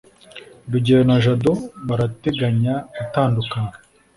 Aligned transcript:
rugeyo 0.71 1.03
na 1.09 1.17
jabo 1.23 1.51
barateganya 1.87 2.73
gutandukana 2.95 3.73